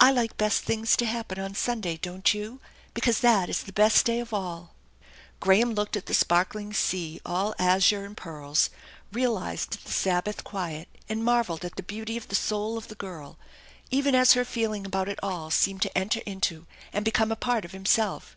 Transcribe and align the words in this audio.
I 0.00 0.10
like 0.10 0.36
best 0.36 0.62
things 0.62 0.96
to 0.96 1.06
happen 1.06 1.38
on 1.38 1.54
Sunday, 1.54 1.96
don't 1.96 2.34
you, 2.34 2.58
because 2.92 3.20
that 3.20 3.48
is 3.48 3.62
the 3.62 3.72
best 3.72 4.04
day 4.04 4.18
of 4.18 4.34
all?" 4.34 4.74
Graham 5.38 5.74
looked 5.74 5.96
at 5.96 6.06
the 6.06 6.12
sparkling 6.12 6.72
sea 6.72 7.20
all 7.24 7.54
azure 7.56 8.04
and 8.04 8.16
pearls, 8.16 8.68
realized 9.12 9.84
the 9.84 9.92
Sabbath 9.92 10.42
quiet, 10.42 10.88
and 11.08 11.24
marvelled 11.24 11.64
at 11.64 11.76
the 11.76 11.84
beauty 11.84 12.16
of 12.16 12.26
the 12.26 12.34
soul 12.34 12.76
of 12.76 12.88
the 12.88 12.96
girl, 12.96 13.38
even 13.92 14.12
as 14.16 14.32
her 14.32 14.44
feeling 14.44 14.84
about 14.84 15.08
it 15.08 15.20
all 15.22 15.52
seemed 15.52 15.82
to 15.82 15.90
snter 15.94 16.20
into 16.26 16.66
and 16.92 17.04
become 17.04 17.30
a 17.30 17.36
part 17.36 17.64
of 17.64 17.70
himself. 17.70 18.36